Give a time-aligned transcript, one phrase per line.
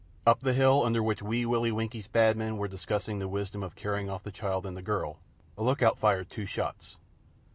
[0.25, 3.75] Up the hill under which Wee Willie Winkie's Bad Men were discussing the wisdom of
[3.75, 5.19] carrying off the child and the girl,
[5.55, 6.97] a look out fired two shots.